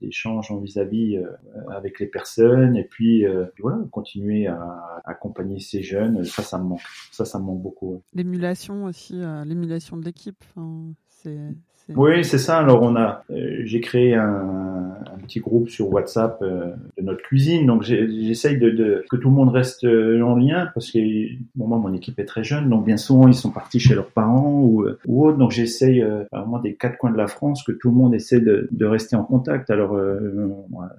d'échange 0.00 0.50
en 0.50 0.58
vis-à-vis 0.58 1.16
euh, 1.16 1.26
avec 1.70 1.98
les 2.00 2.06
personnes 2.06 2.76
et 2.76 2.84
puis, 2.84 3.24
puis 3.54 3.62
voilà 3.62 3.78
continuer 3.90 4.46
à 4.46 5.00
accompagner 5.04 5.60
ces 5.60 5.82
jeunes. 5.82 6.24
Ça 6.24 6.42
ça 6.42 6.58
me 6.58 6.64
manque, 6.64 6.80
ça 7.10 7.24
ça 7.24 7.38
me 7.38 7.44
manque 7.44 7.62
beaucoup. 7.62 8.02
L'émulation 8.14 8.84
aussi, 8.84 9.20
l'émulation 9.46 9.96
de 9.96 10.04
l'équipe. 10.04 10.44
c'est, 11.08 11.38
c'est- 11.72 11.79
Oui, 11.96 12.24
c'est 12.24 12.38
ça. 12.38 12.58
Alors 12.58 12.82
on 12.82 12.96
a, 12.96 13.24
euh, 13.30 13.62
j'ai 13.64 13.80
créé 13.80 14.14
un, 14.14 14.94
un 15.06 15.18
petit 15.26 15.40
groupe 15.40 15.68
sur 15.68 15.92
WhatsApp 15.92 16.38
euh, 16.42 16.70
de 16.98 17.02
notre 17.02 17.22
cuisine. 17.22 17.66
Donc 17.66 17.82
j'essaye 17.82 18.58
de, 18.58 18.70
de 18.70 19.04
que 19.10 19.16
tout 19.16 19.28
le 19.28 19.34
monde 19.34 19.50
reste 19.50 19.84
euh, 19.84 20.20
en 20.22 20.36
lien 20.36 20.68
parce 20.74 20.90
que 20.90 20.98
bon, 21.54 21.66
moi 21.66 21.78
mon 21.78 21.92
équipe 21.94 22.18
est 22.18 22.24
très 22.24 22.44
jeune, 22.44 22.68
donc 22.68 22.84
bien 22.84 22.96
souvent 22.96 23.28
ils 23.28 23.34
sont 23.34 23.50
partis 23.50 23.80
chez 23.80 23.94
leurs 23.94 24.10
parents 24.10 24.60
ou 24.62 24.82
euh, 24.82 24.98
ou 25.06 25.26
autre. 25.26 25.38
Donc 25.38 25.50
j'essaye 25.50 26.02
euh, 26.02 26.24
vraiment 26.32 26.58
des 26.58 26.74
quatre 26.74 26.96
coins 26.96 27.10
de 27.12 27.16
la 27.16 27.26
France 27.26 27.62
que 27.64 27.72
tout 27.72 27.90
le 27.90 27.96
monde 27.96 28.14
essaie 28.14 28.40
de, 28.40 28.68
de 28.70 28.86
rester 28.86 29.16
en 29.16 29.24
contact. 29.24 29.70
Alors 29.70 29.94
euh, 29.94 30.18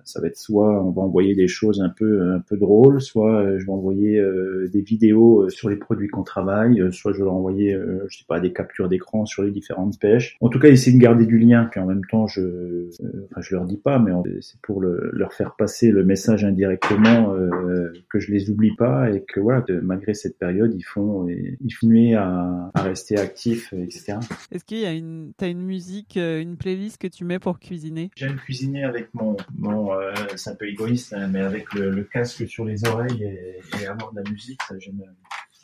ça 0.03 0.19
va 0.21 0.27
être 0.27 0.37
soit 0.37 0.83
on 0.83 0.91
va 0.91 1.01
envoyer 1.01 1.35
des 1.35 1.47
choses 1.47 1.81
un 1.81 1.89
peu 1.89 2.33
un 2.33 2.39
peu 2.39 2.57
drôles, 2.57 3.01
soit 3.01 3.41
euh, 3.41 3.59
je 3.59 3.65
vais 3.65 3.71
envoyer 3.71 4.19
euh, 4.19 4.69
des 4.73 4.81
vidéos 4.81 5.43
euh, 5.43 5.49
sur 5.49 5.69
les 5.69 5.77
produits 5.77 6.07
qu'on 6.07 6.23
travaille, 6.23 6.81
euh, 6.81 6.91
soit 6.91 7.13
je 7.13 7.19
vais 7.19 7.25
leur 7.25 7.33
envoyer 7.33 7.73
euh, 7.73 8.05
je 8.09 8.17
sais 8.17 8.25
pas 8.27 8.39
des 8.39 8.51
captures 8.51 8.89
d'écran 8.89 9.25
sur 9.25 9.43
les 9.43 9.51
différentes 9.51 9.99
pêches. 9.99 10.37
En 10.41 10.49
tout 10.49 10.59
cas, 10.59 10.69
essayer 10.81 10.97
de 10.97 11.01
garder 11.01 11.25
du 11.25 11.37
lien. 11.37 11.65
Puis 11.71 11.79
en 11.79 11.85
même 11.85 12.03
temps, 12.09 12.27
je 12.27 12.41
euh, 12.41 12.89
enfin 13.31 13.41
je 13.41 13.55
leur 13.55 13.65
dis 13.65 13.77
pas, 13.77 13.99
mais 13.99 14.11
c'est 14.41 14.59
pour 14.61 14.81
le- 14.81 15.09
leur 15.13 15.33
faire 15.33 15.55
passer 15.55 15.91
le 15.91 16.03
message 16.03 16.43
indirectement 16.43 17.33
euh, 17.33 17.91
que 18.09 18.19
je 18.19 18.31
les 18.31 18.49
oublie 18.49 18.75
pas 18.75 19.11
et 19.11 19.23
que 19.23 19.39
voilà, 19.39 19.63
malgré 19.83 20.13
cette 20.13 20.37
période, 20.37 20.73
ils 20.75 20.83
font 20.83 21.27
ils 21.27 21.57
continuent 21.61 22.15
à, 22.17 22.71
à 22.73 22.81
rester 22.81 23.17
actifs, 23.17 23.73
etc. 23.73 24.17
Est-ce 24.51 24.63
qu'il 24.65 24.79
y 24.79 24.85
a 24.85 24.93
une, 24.93 25.33
t'as 25.37 25.49
une 25.49 25.61
musique, 25.63 26.17
euh, 26.17 26.41
une 26.41 26.57
playlist 26.57 26.97
que 26.99 27.07
tu 27.07 27.23
mets 27.25 27.39
pour 27.39 27.59
cuisiner? 27.59 28.09
J'aime 28.15 28.35
cuisiner 28.35 28.83
avec 28.83 29.13
mon, 29.13 29.37
mon 29.57 29.93
euh, 29.93 30.11
c'est 30.35 30.49
un 30.49 30.55
peu 30.55 30.67
égoïste, 30.67 31.13
hein, 31.13 31.27
mais 31.31 31.41
avec 31.41 31.73
le, 31.73 31.89
le 31.91 32.03
casque 32.03 32.47
sur 32.47 32.65
les 32.65 32.85
oreilles 32.87 33.23
et, 33.23 33.83
et 33.83 33.87
avoir 33.87 34.11
de 34.13 34.21
la 34.21 34.29
musique, 34.29 34.59
ça 34.67 34.75
j'aime. 34.79 35.01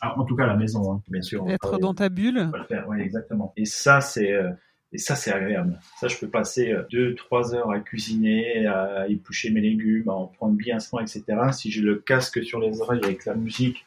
Ah, 0.00 0.14
en 0.16 0.24
tout 0.24 0.36
cas 0.36 0.44
à 0.44 0.46
la 0.46 0.56
maison, 0.56 0.92
hein, 0.92 1.02
bien 1.10 1.22
sûr. 1.22 1.42
on 1.44 1.48
Être 1.48 1.78
dans 1.78 1.92
ta 1.92 2.08
bulle? 2.08 2.38
on 2.38 2.50
va 2.50 2.58
le 2.58 2.64
faire, 2.64 2.86
oui, 2.88 3.00
exactement. 3.00 3.52
Et 3.56 3.64
ça, 3.64 4.00
c'est 4.00 4.32
euh, 4.32 4.50
et 4.92 4.98
ça, 4.98 5.14
c'est 5.14 5.32
agréable. 5.32 5.78
Ça, 6.00 6.08
je 6.08 6.16
peux 6.18 6.28
passer 6.28 6.72
euh, 6.72 6.82
deux, 6.90 7.14
trois 7.14 7.54
heures 7.54 7.70
à 7.70 7.80
cuisiner, 7.80 8.66
à 8.66 9.06
éplucher 9.08 9.50
mes 9.50 9.60
légumes, 9.60 10.08
à 10.08 10.12
en 10.14 10.26
prendre 10.26 10.54
bien 10.54 10.80
soin, 10.80 11.02
etc. 11.02 11.24
Si 11.52 11.70
j'ai 11.70 11.82
le 11.82 11.96
casque 11.96 12.42
sur 12.44 12.60
les 12.60 12.80
oreilles 12.80 13.00
avec 13.04 13.24
la 13.26 13.34
musique 13.34 13.84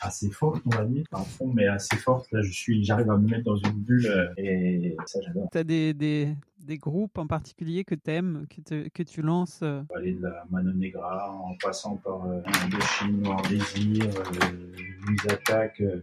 assez 0.00 0.30
forte, 0.30 0.62
on 0.66 0.70
va 0.76 0.84
dire, 0.84 1.04
en 1.12 1.24
fond, 1.24 1.50
mais 1.52 1.66
assez 1.66 1.96
forte, 1.96 2.30
là, 2.30 2.42
je 2.42 2.52
suis, 2.52 2.84
j'arrive 2.84 3.10
à 3.10 3.16
me 3.16 3.28
mettre 3.28 3.44
dans 3.44 3.56
une 3.56 3.72
bulle 3.72 4.06
euh, 4.06 4.28
et 4.36 4.96
ça, 5.06 5.18
j'adore. 5.24 5.48
T'as 5.50 5.64
des, 5.64 5.92
des, 5.94 6.28
des 6.60 6.76
groupes 6.78 7.18
en 7.18 7.26
particulier 7.26 7.82
que 7.84 7.94
t'aimes, 7.96 8.46
que, 8.54 8.60
te- 8.60 8.88
que 8.88 9.02
tu 9.02 9.20
lances 9.22 9.60
euh, 9.62 9.82
On 9.90 9.94
va 9.94 10.00
aller 10.00 10.12
de 10.12 10.22
la 10.22 10.44
Mano 10.50 10.72
Negra 10.72 11.32
en 11.32 11.54
passant 11.60 11.96
par 11.96 12.24
euh, 12.26 12.40
Indochine, 12.64 13.22
Noir 13.22 13.42
Désir, 13.48 14.04
euh, 14.04 15.32
Attaque. 15.32 15.80
euh, 15.80 16.00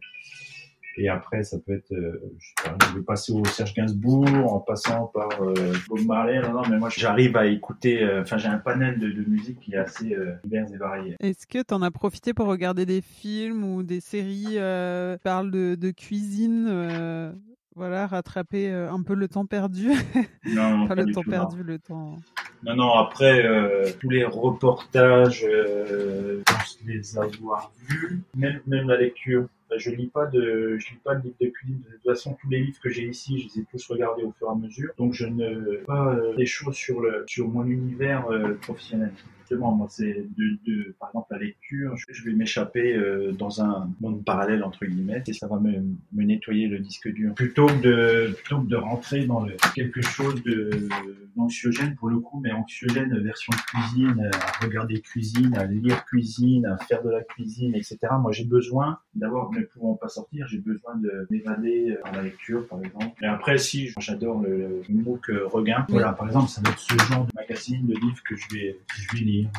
et 0.97 1.09
après, 1.09 1.43
ça 1.43 1.57
peut 1.59 1.73
être, 1.73 1.91
euh, 1.93 2.21
je, 2.39 2.47
sais 2.47 2.69
pas, 2.69 2.85
je 2.89 2.97
vais 2.97 3.03
passer 3.03 3.31
au 3.33 3.43
Serge 3.45 3.73
Gainsbourg, 3.73 4.25
en 4.53 4.59
passant 4.59 5.07
par 5.07 5.29
euh, 5.41 5.53
Bob 5.87 6.05
Marley. 6.05 6.41
Non, 6.41 6.51
non, 6.53 6.61
mais 6.69 6.77
moi, 6.77 6.89
j'arrive 6.89 7.37
à 7.37 7.45
écouter. 7.47 8.03
euh, 8.03 8.21
Enfin, 8.21 8.37
j'ai 8.37 8.47
un 8.49 8.57
panel 8.57 8.99
de, 8.99 9.09
de 9.11 9.29
musique 9.29 9.59
qui 9.59 9.73
est 9.73 9.77
assez 9.77 10.13
euh, 10.13 10.33
divers 10.43 10.65
et 10.73 10.77
varié. 10.77 11.15
Est-ce 11.19 11.47
que 11.47 11.61
t'en 11.63 11.81
as 11.81 11.91
profité 11.91 12.33
pour 12.33 12.47
regarder 12.47 12.85
des 12.85 13.01
films 13.01 13.63
ou 13.63 13.83
des 13.83 13.99
séries 14.01 14.57
euh, 14.57 15.15
qui 15.15 15.23
parlent 15.23 15.51
de, 15.51 15.75
de 15.75 15.91
cuisine 15.91 17.33
voilà, 17.75 18.05
rattraper 18.05 18.69
un 18.69 19.01
peu 19.01 19.13
le 19.13 19.27
temps 19.29 19.45
perdu? 19.45 19.91
Non, 20.45 20.83
Enfin, 20.83 20.95
pas 20.95 21.01
le 21.03 21.13
temps 21.13 21.21
tout, 21.21 21.29
non. 21.29 21.37
perdu, 21.37 21.63
le 21.63 21.79
temps. 21.79 22.17
Non, 22.63 22.75
non, 22.75 22.93
après, 22.93 23.45
euh, 23.45 23.89
tous 23.99 24.09
les 24.09 24.23
reportages, 24.25 25.45
euh, 25.47 26.41
je 26.47 26.53
pense 26.53 26.77
les 26.85 27.17
avoir 27.17 27.71
vus, 27.87 28.21
même, 28.35 28.59
même 28.67 28.87
la 28.87 28.97
lecture. 28.97 29.47
Enfin, 29.71 29.79
Je 29.79 29.91
lis 29.91 30.07
pas 30.07 30.25
de, 30.25 30.77
je 30.77 30.89
lis 30.91 30.99
pas 31.03 31.15
de 31.15 31.23
livres 31.23 31.35
de 31.39 31.47
cuisine. 31.47 31.81
De 31.85 31.95
toute 31.95 32.03
façon, 32.03 32.35
tous 32.41 32.49
les 32.49 32.59
livres 32.59 32.79
que 32.81 32.89
j'ai 32.89 33.07
ici, 33.07 33.39
je 33.39 33.47
les 33.47 33.61
ai 33.61 33.65
tous 33.71 33.85
regardés 33.87 34.23
au 34.23 34.31
fur 34.31 34.47
et 34.47 34.51
à 34.51 34.55
mesure. 34.55 34.91
Donc, 34.97 35.13
je 35.13 35.25
ne 35.25 35.77
pas 35.85 36.13
euh, 36.13 36.35
des 36.35 36.45
choses 36.45 36.75
sur 36.75 37.01
le, 37.01 37.23
sur 37.27 37.47
mon 37.47 37.65
univers 37.65 38.29
euh, 38.29 38.53
professionnel. 38.55 39.11
Moi, 39.57 39.87
c'est 39.89 40.25
de, 40.37 40.57
de, 40.65 40.95
par 40.99 41.09
exemple, 41.09 41.27
la 41.31 41.39
lecture. 41.39 41.95
Je, 42.09 42.23
vais 42.23 42.33
m'échapper 42.33 42.95
euh, 42.95 43.31
dans 43.33 43.61
un 43.61 43.89
monde 43.99 44.23
parallèle 44.23 44.63
entre 44.63 44.85
guillemets, 44.85 45.23
et 45.27 45.33
ça 45.33 45.47
va 45.47 45.59
me, 45.59 45.71
me 46.13 46.23
nettoyer 46.23 46.67
le 46.67 46.79
disque 46.79 47.11
dur. 47.11 47.33
Plutôt 47.33 47.67
que 47.67 47.81
de, 47.81 48.33
plutôt 48.33 48.61
que 48.61 48.67
de 48.67 48.75
rentrer 48.75 49.25
dans 49.25 49.43
le, 49.43 49.55
quelque 49.75 50.01
chose 50.01 50.41
de 50.43 50.87
d'anxiogène 51.35 51.95
pour 51.95 52.09
le 52.09 52.19
coup, 52.19 52.41
mais 52.41 52.51
anxiogène 52.51 53.17
version 53.19 53.53
cuisine, 53.67 54.29
à 54.33 54.65
regarder 54.65 54.99
cuisine, 54.99 55.55
à 55.55 55.65
lire 55.65 56.03
cuisine, 56.05 56.65
à 56.65 56.77
faire 56.77 57.03
de 57.03 57.09
la 57.09 57.23
cuisine, 57.23 57.73
etc. 57.75 57.97
Moi, 58.19 58.31
j'ai 58.31 58.43
besoin 58.43 58.99
d'avoir, 59.15 59.49
ne 59.61 59.65
pouvant 59.65 59.95
pas 59.95 60.09
sortir, 60.09 60.47
j'ai 60.47 60.59
besoin 60.59 60.95
de 60.97 61.27
m'évader 61.29 61.97
dans 62.05 62.11
la 62.11 62.21
lecture, 62.23 62.67
par 62.67 62.79
exemple. 62.83 63.23
Et 63.23 63.27
après, 63.27 63.57
si 63.57 63.89
j'adore 63.99 64.41
le, 64.41 64.83
MOOC 64.89 65.29
euh, 65.29 65.47
Regain, 65.47 65.85
voilà, 65.89 66.13
par 66.13 66.27
exemple, 66.27 66.49
ça 66.49 66.61
va 66.61 66.71
être 66.71 66.79
ce 66.79 66.97
genre 67.05 67.25
de 67.25 67.31
magazine, 67.35 67.85
de 67.87 67.95
livre 67.95 68.21
que 68.27 68.35
je 68.35 68.47
vais 68.49 68.77
lire. 69.19 69.49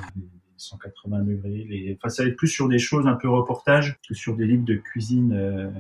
Des- 0.62 0.68
180 0.68 1.20
degrés. 1.24 1.64
Les... 1.68 1.96
Enfin, 1.98 2.08
ça 2.08 2.22
va 2.22 2.28
être 2.28 2.36
plus 2.36 2.48
sur 2.48 2.68
des 2.68 2.78
choses 2.78 3.06
un 3.06 3.14
peu 3.14 3.28
reportage 3.28 3.98
que 4.08 4.14
sur 4.14 4.36
des 4.36 4.46
livres 4.46 4.64
de 4.64 4.76
cuisine. 4.76 5.32
Euh, 5.34 5.70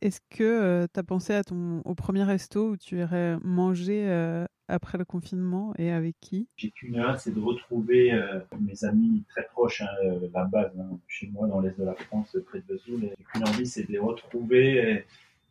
Est-ce 0.00 0.20
que 0.30 0.86
tu 0.92 1.00
as 1.00 1.02
pensé 1.02 1.32
à 1.34 1.42
ton, 1.44 1.80
au 1.84 1.94
premier 1.94 2.24
resto 2.24 2.70
où 2.70 2.76
tu 2.76 2.98
irais 2.98 3.36
manger 3.42 4.06
après 4.68 4.98
le 4.98 5.04
confinement 5.04 5.74
et 5.78 5.90
avec 5.90 6.16
qui? 6.20 6.48
J'ai 6.56 6.70
qu'une 6.70 6.98
hâte, 6.98 7.20
c'est 7.20 7.34
de 7.34 7.40
retrouver 7.40 8.12
mes 8.60 8.84
amis 8.84 9.24
très 9.28 9.44
proches, 9.52 9.82
hein, 9.82 10.18
la 10.32 10.44
base, 10.44 10.72
hein, 10.78 10.98
chez 11.08 11.28
moi 11.28 11.46
dans 11.48 11.60
l'est 11.60 11.78
de 11.78 11.84
la 11.84 11.94
France, 11.94 12.36
près 12.46 12.60
de 12.60 12.64
Vesoul. 12.74 13.00
J'ai 13.18 13.24
qu'une 13.32 13.48
envie, 13.48 13.66
c'est 13.66 13.84
de 13.84 13.92
les 13.92 13.98
retrouver. 13.98 14.76
Et 14.76 15.04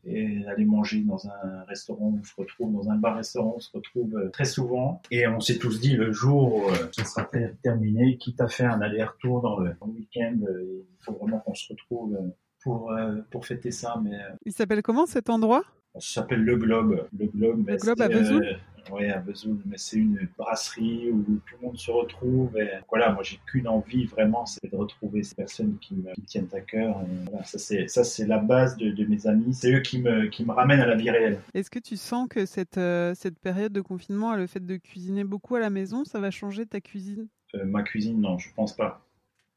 et 0.05 0.46
aller 0.48 0.65
manger 0.65 1.01
dans 1.01 1.27
un 1.27 1.63
restaurant, 1.67 2.17
on 2.20 2.24
se 2.24 2.34
retrouve 2.36 2.74
dans 2.74 2.89
un 2.89 2.96
bar-restaurant, 2.96 3.53
on 3.58 3.60
se 3.60 3.72
retrouve 3.74 4.15
euh, 4.15 4.29
très 4.29 4.46
souvent. 4.46 5.01
Et 5.12 5.27
on 5.27 5.39
s'est 5.39 5.58
tous 5.58 5.79
dit 5.79 5.96
le 5.96 6.12
jour 6.12 6.55
où 6.55 6.70
euh, 6.70 6.75
ça 6.91 7.05
sera 7.05 7.29
terminé, 7.62 8.17
quitte 8.17 8.41
à 8.41 8.48
faire 8.48 8.72
un 8.72 8.81
aller-retour 8.81 9.41
dans 9.41 9.60
le, 9.60 9.75
week-end, 9.88 10.38
euh, 10.48 10.84
il 11.00 11.03
faut 11.03 11.13
vraiment 11.13 11.39
qu'on 11.39 11.55
se 11.55 11.72
retrouve 11.72 12.17
pour, 12.63 12.93
pour 13.29 13.46
fêter 13.46 13.72
ça. 13.72 14.00
Mais, 14.03 14.17
il 14.46 14.53
s'appelle 14.53 14.81
comment 14.81 15.05
cet 15.05 15.29
endroit? 15.29 15.63
Ça 15.96 16.22
s'appelle 16.22 16.43
Le 16.43 16.55
Globe. 16.55 17.08
Le 17.17 17.25
Globe, 17.27 17.67
le 17.67 17.77
Globe 17.77 18.01
à 18.01 18.08
Vesoul? 18.08 18.58
Oui, 18.91 19.09
à 19.09 19.19
Vesoul, 19.19 19.59
mais 19.65 19.77
c'est 19.77 19.97
une 19.97 20.27
brasserie 20.38 21.09
où 21.11 21.23
tout 21.23 21.55
le 21.61 21.67
monde 21.67 21.77
se 21.77 21.91
retrouve. 21.91 22.57
Et 22.57 22.69
voilà, 22.89 23.11
moi 23.11 23.23
j'ai 23.23 23.39
qu'une 23.45 23.67
envie 23.67 24.05
vraiment, 24.05 24.45
c'est 24.45 24.71
de 24.71 24.75
retrouver 24.75 25.23
ces 25.23 25.35
personnes 25.35 25.77
qui 25.79 25.95
me, 25.95 26.11
tiennent 26.25 26.50
à 26.53 26.61
cœur. 26.61 27.01
voilà, 27.29 27.43
ça 27.45 27.59
c'est 27.59 27.88
ça 27.88 28.03
c'est 28.03 28.25
la 28.25 28.39
base 28.39 28.77
de, 28.77 28.91
de 28.91 29.05
mes 29.05 29.27
amis. 29.27 29.53
C'est 29.53 29.73
eux 29.73 29.81
qui 29.81 30.01
me 30.01 30.27
qui 30.27 30.45
me 30.45 30.51
ramènent 30.51 30.81
à 30.81 30.88
la 30.88 30.95
vie 30.95 31.09
réelle. 31.09 31.39
Est-ce 31.53 31.69
que 31.69 31.79
tu 31.79 31.97
sens 31.97 32.27
que 32.29 32.45
cette 32.45 32.77
euh, 32.77 33.13
cette 33.15 33.39
période 33.39 33.73
de 33.73 33.81
confinement, 33.81 34.35
le 34.35 34.47
fait 34.47 34.65
de 34.65 34.77
cuisiner 34.77 35.23
beaucoup 35.23 35.55
à 35.55 35.59
la 35.59 35.69
maison, 35.69 36.03
ça 36.05 36.19
va 36.19 36.31
changer 36.31 36.65
ta 36.65 36.81
cuisine? 36.81 37.27
Euh, 37.55 37.65
Ma 37.65 37.83
cuisine, 37.83 38.19
non, 38.21 38.38
je 38.38 38.50
pense 38.53 38.75
pas. 38.75 39.05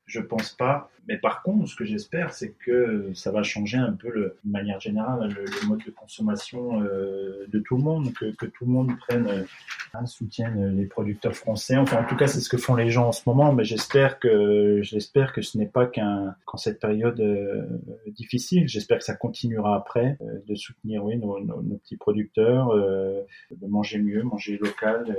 Je 0.07 0.21
pense 0.21 0.51
pas. 0.51 0.91
Mais 1.07 1.19
par 1.19 1.43
contre, 1.43 1.69
ce 1.69 1.77
que 1.77 1.85
j'espère, 1.85 2.33
c'est 2.33 2.53
que 2.53 3.11
ça 3.15 3.31
va 3.31 3.43
changer 3.43 3.77
un 3.77 3.93
peu, 3.93 4.09
le, 4.09 4.37
de 4.45 4.51
manière 4.51 4.81
générale, 4.81 5.29
le, 5.35 5.67
mode 5.69 5.83
de 5.85 5.91
consommation 5.91 6.83
euh, 6.83 7.47
de 7.49 7.59
tout 7.59 7.77
le 7.77 7.83
monde, 7.83 8.13
que, 8.15 8.35
que, 8.35 8.47
tout 8.47 8.65
le 8.65 8.73
monde 8.73 8.97
prenne, 8.99 9.27
euh, 9.27 10.07
soutienne 10.07 10.77
les 10.77 10.87
producteurs 10.87 11.35
français. 11.35 11.77
Enfin, 11.77 12.03
en 12.03 12.05
tout 12.05 12.17
cas, 12.17 12.27
c'est 12.27 12.41
ce 12.41 12.49
que 12.49 12.57
font 12.57 12.75
les 12.75 12.91
gens 12.91 13.09
en 13.09 13.13
ce 13.13 13.23
moment. 13.27 13.53
Mais 13.53 13.65
j'espère 13.65 14.19
que 14.19 14.81
j'espère 14.83 15.33
que 15.33 15.43
ce 15.43 15.59
n'est 15.59 15.67
pas 15.67 15.87
qu'un 15.87 16.35
qu'en 16.47 16.57
cette 16.57 16.81
période 16.81 17.21
euh, 17.21 17.67
difficile. 18.09 18.67
J'espère 18.67 18.99
que 18.99 19.05
ça 19.05 19.15
continuera 19.15 19.77
après 19.77 20.17
euh, 20.23 20.39
de 20.47 20.55
soutenir, 20.55 21.05
oui, 21.05 21.17
nos, 21.17 21.39
nos, 21.41 21.63
nos 21.63 21.77
petits 21.77 21.97
producteurs, 21.97 22.75
de 22.75 23.67
manger 23.67 23.99
mieux, 23.99 24.23
manger 24.23 24.59
local 24.59 25.15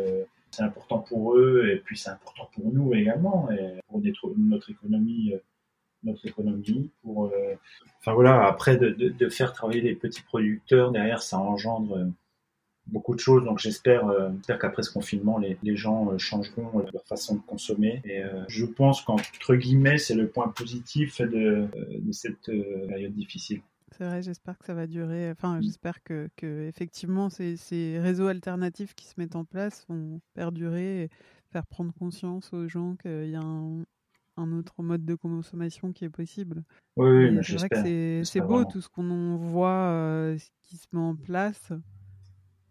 c'est 0.56 0.64
important 0.64 1.00
pour 1.00 1.36
eux 1.36 1.70
et 1.70 1.78
puis 1.78 1.98
c'est 1.98 2.10
important 2.10 2.50
pour 2.54 2.72
nous 2.74 2.94
également 2.94 3.50
et 3.52 3.80
pour 3.90 4.02
notre, 4.38 4.70
économie 4.70 5.34
euh, 5.34 5.40
notre 6.04 6.26
économie 6.26 6.92
pour 7.02 7.26
euh, 7.26 7.56
enfin 8.00 8.14
voilà 8.14 8.46
après 8.46 8.78
de, 8.78 9.30
faire 9.30 9.54
travailler 9.54 9.82
les 9.82 9.96
petits 9.96 10.24
producteurs 10.24 10.92
derrière 10.92 11.22
ça 11.22 11.38
engendre 11.38 11.98
euh, 11.98 12.06
beaucoup 12.88 13.16
de 13.16 13.20
choses. 13.20 13.44
Donc 13.44 13.58
j'espère 13.58 14.04
qu'après 14.48 14.84
ce 14.84 14.92
confinement 14.92 15.40
les, 15.40 15.76
gens 15.76 16.16
changeront 16.20 16.86
leur 16.94 17.04
façon 17.08 17.36
de 17.36 17.42
consommer. 17.42 18.04
Et 18.06 18.22
je 18.48 18.64
pense 18.64 19.02
qu'entre 19.02 19.56
guillemets 19.56 19.98
c'est 19.98 20.14
le 20.14 20.28
point 20.28 20.50
positif 20.50 21.20
de 21.20 21.68
cette 22.12 22.52
période 22.88 23.14
difficile 23.14 23.62
c'est 23.98 24.06
vrai, 24.06 24.22
j'espère 24.22 24.58
que 24.58 24.66
ça 24.66 24.74
va 24.74 24.88
durer. 24.88 25.32
Enfin, 25.32 25.58
mmh. 25.58 25.64
j'espère 25.64 26.04
que, 26.04 26.30
que, 26.36 26.68
effectivement 26.68 27.30
ces, 27.30 27.56
ces, 27.56 28.00
réseaux 28.00 28.28
alternatifs 28.28 28.94
qui 28.94 29.06
se 29.06 29.14
mettent 29.18 29.36
en 29.36 29.46
place 29.46 29.86
vont 29.88 30.20
perdurer 30.34 31.04
et 31.04 31.10
faire 31.52 31.66
prendre 31.66 31.94
conscience 31.94 32.52
aux 32.54 32.68
gens 32.68 32.96
qu'il 32.96 33.30
y 33.30 33.36
a 33.36 33.42
un, 33.42 33.84
un, 34.38 34.52
autre 34.52 34.84
mode 34.84 35.06
de 35.06 35.16
consommation 35.16 35.94
qui 35.94 36.06
est 36.06 36.10
possible. 36.10 36.64
Oui, 36.98 37.30
oui 37.30 37.40
c'est 37.42 37.56
vrai 37.56 37.70
que 37.70 38.24
c'est 38.24 38.42
beau 38.42 38.66
tout 38.66 38.82
ce 38.82 38.90
qu'on 38.90 39.38
voit 39.38 39.70
euh, 39.70 40.38
qui 40.64 40.78
se 40.78 40.88
met 40.92 41.02
en 41.02 41.16
place. 41.16 41.72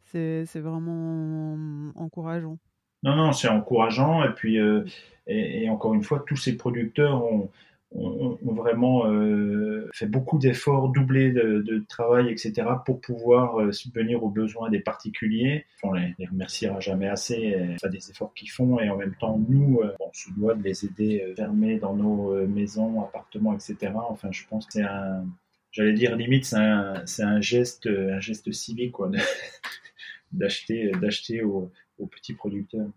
C'est 0.07 0.61
vraiment 0.61 1.59
encourageant. 1.97 2.59
Non, 3.03 3.17
non, 3.17 3.33
c'est 3.33 3.49
encourageant. 3.49 4.23
Et 4.23 4.33
puis, 4.33 4.61
euh, 4.61 4.85
et, 5.27 5.65
et, 5.65 5.69
encore 5.69 5.93
une 5.93 6.05
fois, 6.05 6.23
tous 6.25 6.37
ces 6.37 6.57
producteurs 6.57 7.25
ont 7.25 7.51
ont, 7.95 8.39
vraiment 8.55 9.07
euh, 9.07 9.89
fait 9.93 10.07
beaucoup 10.07 10.39
d'efforts, 10.39 10.91
doublé 10.91 11.31
de, 11.31 11.85
travail, 11.89 12.31
etc., 12.31 12.67
pour 12.85 13.01
pouvoir 13.01 13.61
euh, 13.61 13.73
subvenir 13.73 14.23
aux 14.25 14.31
besoins 14.31 14.71
des 14.71 14.81
particuliers. 14.81 15.67
On 15.83 15.93
les, 15.93 16.15
les 16.19 16.27
remerciera 16.27 16.81
jamais 16.81 17.09
assez, 17.09 17.55
euh, 17.55 17.89
des 17.89 18.11
efforts 18.11 18.35
qu'ils 18.35 18.51
font, 18.51 18.81
et 18.81 18.91
en 18.91 18.97
même 18.97 19.15
temps, 19.21 19.39
nous, 19.49 19.81
on 20.01 20.13
se 20.13 20.31
doit 20.33 20.55
de 20.55 20.63
les 20.63 20.85
aider 20.85 21.35
fermés 21.37 21.79
dans 21.79 21.95
nos 21.95 22.47
maisons, 22.47 23.03
appartements, 23.03 23.55
etc. 23.55 23.93
Enfin, 24.09 24.29
je 24.33 24.43
pense 24.49 24.67
que 24.67 24.75
c'est 24.75 24.83
un, 24.83 25.25
j'allais 25.71 25.93
dire 25.93 26.17
limite, 26.17 26.45
c'est 26.45 26.57
un, 26.57 27.41
geste, 27.41 27.87
un 27.87 28.21
geste 28.21 28.53
civique, 28.53 28.93
quoi, 28.93 29.11
d'acheter, 30.33 30.91
d'acheter 31.01 31.43
aux 31.43 31.71
petits 32.11 32.35
producteurs. 32.35 32.89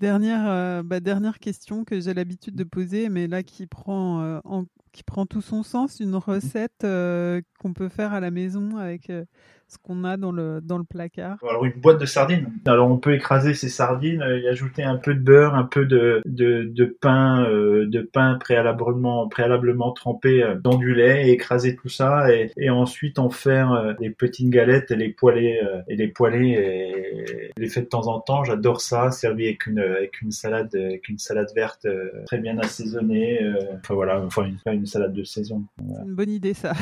Dernière, 0.00 0.46
euh, 0.48 0.82
bah, 0.82 1.00
dernière 1.00 1.38
question 1.38 1.84
que 1.84 2.00
j'ai 2.00 2.12
l'habitude 2.14 2.56
de 2.56 2.64
poser, 2.64 3.08
mais 3.08 3.26
là 3.28 3.42
qui 3.42 3.66
prend, 3.66 4.20
euh, 4.22 4.40
qui 4.92 5.02
prend 5.02 5.26
tout 5.26 5.40
son 5.40 5.62
sens, 5.62 6.00
une 6.00 6.14
recette 6.14 6.84
euh, 6.84 7.40
qu'on 7.58 7.72
peut 7.72 7.88
faire 7.88 8.12
à 8.12 8.20
la 8.20 8.30
maison 8.30 8.76
avec 8.76 9.10
ce 9.68 9.78
qu'on 9.78 10.04
a 10.04 10.18
dans 10.18 10.32
le, 10.32 10.60
dans 10.60 10.76
le 10.76 10.84
placard. 10.84 11.38
Alors 11.48 11.64
une 11.64 11.80
boîte 11.80 11.98
de 11.98 12.04
sardines. 12.04 12.52
Alors 12.66 12.90
on 12.90 12.98
peut 12.98 13.14
écraser 13.14 13.54
ces 13.54 13.70
sardines, 13.70 14.22
y 14.42 14.46
ajouter 14.48 14.82
un 14.82 14.96
peu 14.96 15.14
de 15.14 15.20
beurre, 15.20 15.54
un 15.54 15.64
peu 15.64 15.86
de, 15.86 16.20
de, 16.26 16.84
pain, 17.00 17.48
de 17.48 18.00
pain 18.02 18.34
préalablement, 18.34 19.28
préalablement 19.28 19.92
trempé 19.92 20.44
dans 20.62 20.76
du 20.76 20.94
lait, 20.94 21.28
et 21.28 21.32
écraser 21.32 21.74
tout 21.74 21.88
ça 21.88 22.26
et, 22.30 22.68
ensuite 22.68 23.18
en 23.18 23.30
faire 23.30 23.96
des 23.98 24.10
petites 24.10 24.50
galettes 24.50 24.90
et 24.90 24.96
les 24.96 25.08
poêler 25.08 25.60
et 25.88 25.96
les 25.96 26.08
poêler 26.08 27.24
les 27.56 27.68
faire 27.68 27.84
de 27.84 27.88
temps 27.88 28.08
en 28.08 28.20
temps. 28.20 28.44
J'adore 28.44 28.80
ça, 28.82 29.10
servi 29.10 29.46
avec 29.46 29.66
une 29.66 29.78
avec 29.78 30.20
une 30.20 30.32
salade 30.32 30.74
avec 30.74 31.08
une 31.08 31.18
salade 31.18 31.48
verte 31.54 31.86
très 32.26 32.38
bien 32.38 32.58
assaisonnée. 32.58 33.40
Enfin 33.78 33.94
voilà, 33.94 34.22
une 34.66 34.81
salade 34.86 35.12
de 35.12 35.24
saison. 35.24 35.64
C'est 35.78 36.04
une 36.04 36.14
bonne 36.14 36.30
idée 36.30 36.54
ça. 36.54 36.72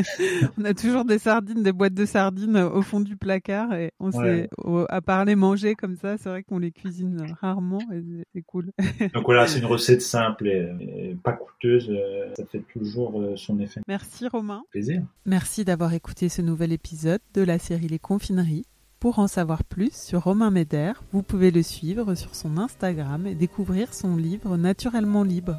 on 0.58 0.64
a 0.64 0.74
toujours 0.74 1.04
des 1.04 1.18
sardines, 1.18 1.62
des 1.62 1.72
boîtes 1.72 1.94
de 1.94 2.04
sardines 2.06 2.56
au 2.56 2.82
fond 2.82 3.00
du 3.00 3.16
placard 3.16 3.72
et 3.74 3.92
on 4.00 4.10
sait, 4.10 4.48
à 4.88 5.00
part 5.00 5.24
les 5.24 5.36
manger 5.36 5.74
comme 5.74 5.96
ça, 5.96 6.16
c'est 6.18 6.28
vrai 6.28 6.42
qu'on 6.42 6.58
les 6.58 6.72
cuisine 6.72 7.24
rarement 7.40 7.80
et 7.92 8.02
c'est 8.34 8.42
cool. 8.42 8.70
Donc 9.14 9.24
voilà, 9.24 9.46
c'est 9.46 9.58
une 9.58 9.66
recette 9.66 10.02
simple 10.02 10.48
et, 10.48 11.16
pas 11.22 11.32
coûteuse, 11.32 11.90
euh, 11.90 12.32
ça 12.36 12.44
fait 12.46 12.62
toujours 12.72 13.20
euh, 13.20 13.36
son 13.36 13.58
effet. 13.60 13.80
Merci 13.88 14.28
Romain. 14.28 14.62
Plaisir. 14.70 15.02
Merci 15.26 15.64
d'avoir 15.64 15.92
écouté 15.94 16.28
ce 16.28 16.42
nouvel 16.42 16.72
épisode 16.72 17.20
de 17.34 17.42
la 17.42 17.58
série 17.58 17.88
Les 17.88 17.98
Confineries. 17.98 18.66
Pour 19.00 19.18
en 19.18 19.28
savoir 19.28 19.64
plus 19.64 19.94
sur 19.94 20.24
Romain 20.24 20.50
Méder, 20.50 20.92
vous 21.12 21.22
pouvez 21.22 21.50
le 21.50 21.62
suivre 21.62 22.14
sur 22.14 22.34
son 22.34 22.58
Instagram 22.58 23.26
et 23.26 23.34
découvrir 23.34 23.94
son 23.94 24.16
livre 24.16 24.58
Naturellement 24.58 25.22
libre. 25.24 25.56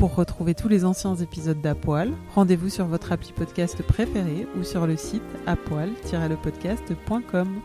Pour 0.00 0.14
retrouver 0.14 0.54
tous 0.54 0.68
les 0.68 0.86
anciens 0.86 1.16
épisodes 1.16 1.60
d'Apoil, 1.60 2.14
rendez-vous 2.34 2.70
sur 2.70 2.86
votre 2.86 3.12
appli 3.12 3.34
podcast 3.34 3.82
préféré 3.82 4.46
ou 4.58 4.62
sur 4.62 4.86
le 4.86 4.96
site 4.96 5.20
apoil-lepodcast.com. 5.46 7.60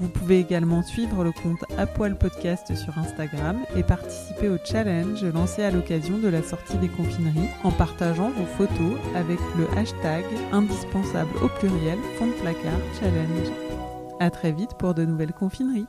Vous 0.00 0.08
pouvez 0.08 0.38
également 0.38 0.84
suivre 0.84 1.24
le 1.24 1.32
compte 1.32 1.64
Apoil 1.76 2.16
Podcast 2.16 2.72
sur 2.76 2.96
Instagram 2.96 3.58
et 3.76 3.82
participer 3.82 4.48
au 4.48 4.58
challenge 4.64 5.24
lancé 5.24 5.64
à 5.64 5.72
l'occasion 5.72 6.18
de 6.18 6.28
la 6.28 6.44
sortie 6.44 6.78
des 6.78 6.88
confineries 6.88 7.50
en 7.64 7.72
partageant 7.72 8.30
vos 8.30 8.46
photos 8.46 8.96
avec 9.16 9.40
le 9.58 9.66
hashtag 9.76 10.24
indispensable 10.52 11.36
au 11.42 11.48
pluriel 11.48 11.98
fond 12.16 12.28
de 12.28 12.32
placard 12.34 12.78
challenge. 13.00 13.48
À 14.20 14.30
très 14.30 14.52
vite 14.52 14.74
pour 14.78 14.94
de 14.94 15.04
nouvelles 15.04 15.32
confineries. 15.32 15.88